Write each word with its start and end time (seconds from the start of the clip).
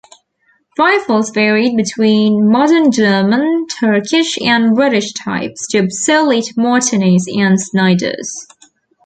Rifles 0.79 1.29
varied 1.29 1.77
between 1.77 2.49
modern 2.49 2.91
German, 2.91 3.67
Turkish 3.67 4.35
and 4.41 4.73
British 4.75 5.13
types, 5.13 5.67
to 5.67 5.83
obsolete 5.83 6.57
Martinis 6.57 7.27
and 7.27 7.61
Snyders. 7.61 8.47